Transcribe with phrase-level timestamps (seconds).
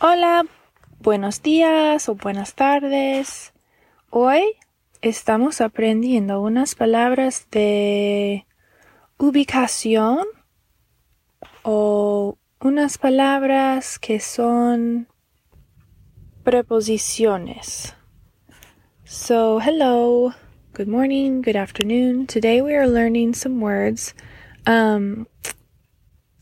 [0.00, 0.44] Hola,
[0.98, 3.52] buenos días o buenas tardes.
[4.10, 4.42] Hoy
[5.02, 8.44] estamos aprendiendo unas palabras de
[9.16, 10.26] ubicación
[11.62, 15.06] o unas palabras que son
[16.42, 17.94] preposiciones.
[19.04, 20.34] So, hello,
[20.76, 22.26] good morning, good afternoon.
[22.26, 24.12] Today we are learning some words
[24.66, 25.28] um,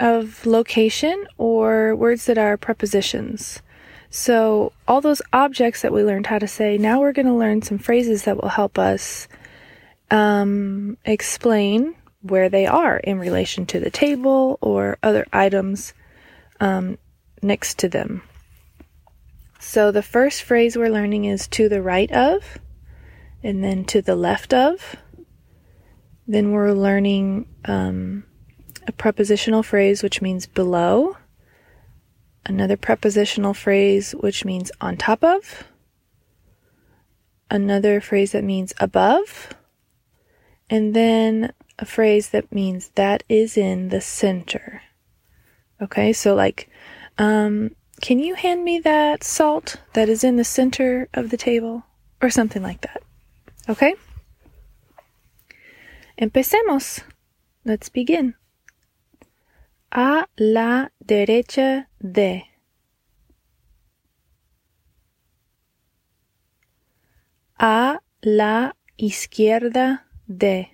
[0.00, 3.62] of location or words that are prepositions.
[4.08, 7.62] So, all those objects that we learned how to say, now we're going to learn
[7.62, 9.28] some phrases that will help us
[10.10, 15.94] um, explain where they are in relation to the table or other items
[16.58, 16.98] um,
[17.40, 18.22] next to them.
[19.60, 22.58] So, the first phrase we're learning is to the right of,
[23.44, 24.96] and then to the left of.
[26.26, 28.24] Then we're learning um,
[28.86, 31.16] a prepositional phrase which means below,
[32.46, 35.64] another prepositional phrase which means on top of,
[37.50, 39.54] another phrase that means above,
[40.68, 44.82] and then a phrase that means that is in the center.
[45.82, 46.68] Okay, so like,
[47.18, 51.84] um, can you hand me that salt that is in the center of the table?
[52.22, 53.02] Or something like that.
[53.68, 53.94] Okay?
[56.20, 57.02] Empecemos.
[57.64, 58.34] Let's begin.
[59.92, 62.44] A la derecha de.
[67.58, 70.70] A la izquierda de.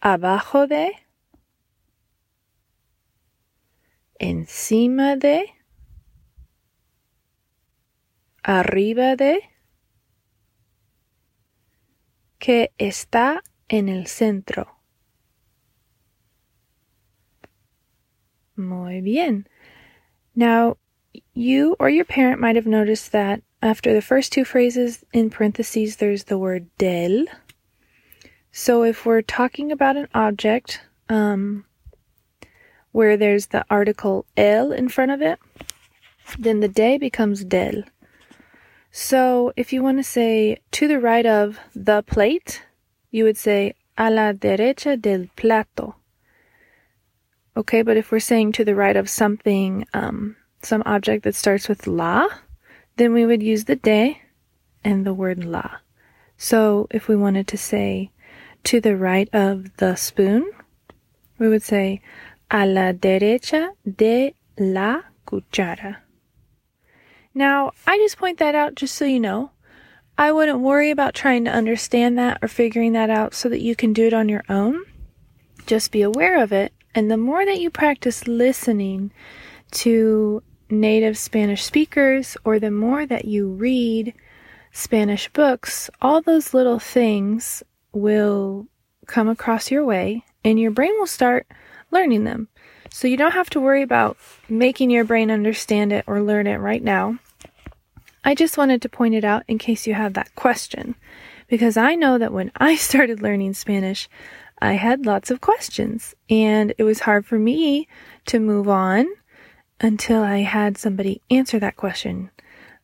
[0.00, 0.92] Abajo de.
[4.18, 5.54] Encima de.
[8.42, 9.40] Arriba de.
[12.38, 14.77] Que está en el centro.
[18.58, 19.46] Muy bien.
[20.34, 20.76] Now,
[21.32, 25.96] you or your parent might have noticed that after the first two phrases in parentheses,
[25.96, 27.26] there's the word del.
[28.50, 31.64] So if we're talking about an object um,
[32.90, 35.38] where there's the article el in front of it,
[36.36, 37.84] then the de becomes del.
[38.90, 42.62] So if you want to say to the right of the plate,
[43.12, 45.97] you would say a la derecha del plato.
[47.58, 51.68] Okay, but if we're saying to the right of something, um, some object that starts
[51.68, 52.28] with la,
[52.94, 54.22] then we would use the de
[54.84, 55.68] and the word la.
[56.36, 58.12] So if we wanted to say
[58.62, 60.48] to the right of the spoon,
[61.36, 62.00] we would say
[62.48, 65.96] a la derecha de la cuchara.
[67.34, 69.50] Now, I just point that out just so you know.
[70.16, 73.74] I wouldn't worry about trying to understand that or figuring that out so that you
[73.74, 74.84] can do it on your own.
[75.66, 79.12] Just be aware of it and the more that you practice listening
[79.72, 84.14] to native Spanish speakers, or the more that you read
[84.72, 87.62] Spanish books, all those little things
[87.92, 88.66] will
[89.06, 91.46] come across your way and your brain will start
[91.90, 92.48] learning them.
[92.90, 94.16] So you don't have to worry about
[94.48, 97.18] making your brain understand it or learn it right now.
[98.24, 100.94] I just wanted to point it out in case you have that question.
[101.48, 104.08] Because I know that when I started learning Spanish,
[104.60, 107.88] I had lots of questions and it was hard for me
[108.26, 109.06] to move on
[109.80, 112.30] until I had somebody answer that question.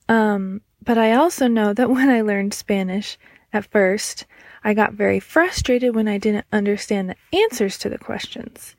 [0.08, 3.18] Um, but I also know that when I learned Spanish
[3.52, 4.26] at first,
[4.62, 8.76] I got very frustrated when I didn't understand the answers to the questions.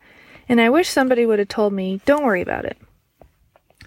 [0.48, 2.78] And I wish somebody would have told me, don't worry about it.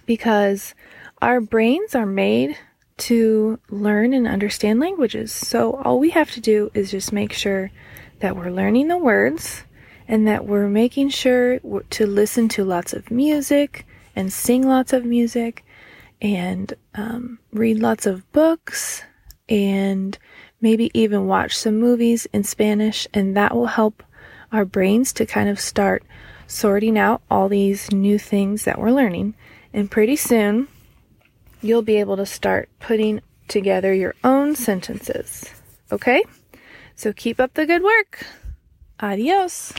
[0.06, 0.75] Because
[1.20, 2.56] our brains are made
[2.98, 5.32] to learn and understand languages.
[5.32, 7.70] So all we have to do is just make sure
[8.20, 9.62] that we're learning the words
[10.06, 11.58] and that we're making sure
[11.90, 13.86] to listen to lots of music
[14.16, 15.64] and sing lots of music
[16.20, 19.02] and um, read lots of books
[19.48, 20.18] and
[20.60, 24.02] maybe even watch some movies in Spanish, and that will help
[24.52, 26.02] our brains to kind of start
[26.46, 29.34] sorting out all these new things that we're learning.
[29.72, 30.69] And pretty soon,
[31.60, 35.44] you'll be able to start putting together your own sentences.
[35.93, 36.25] Okay?
[36.98, 38.26] So keep up the good work.
[38.98, 39.72] Adios.